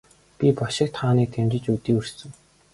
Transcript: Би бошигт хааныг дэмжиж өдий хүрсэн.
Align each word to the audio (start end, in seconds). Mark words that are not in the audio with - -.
Би 0.37 0.47
бошигт 0.57 0.95
хааныг 0.99 1.29
дэмжиж 1.33 1.65
өдий 1.73 1.95
хүрсэн. 1.95 2.29